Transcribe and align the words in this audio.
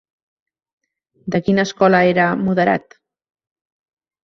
De 1.35 1.41
quina 1.49 1.67
escola 1.69 2.01
era 2.15 2.27
Moderat? 2.47 2.99